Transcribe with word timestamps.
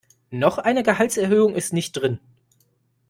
Noch 0.31 0.57
eine 0.57 0.81
Gehaltserhöhung 0.81 1.53
ist 1.53 1.73
nicht 1.73 1.91
drin. 1.91 2.19